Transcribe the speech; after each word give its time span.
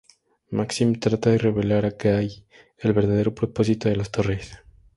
Maxim 0.57 0.89
trata 1.03 1.29
de 1.33 1.37
revelar 1.37 1.85
a 1.85 1.91
Gay 1.91 2.47
el 2.79 2.91
verdadero 2.91 3.35
propósito 3.35 3.87
de 3.87 3.97
las 3.97 4.09
torres. 4.09 4.57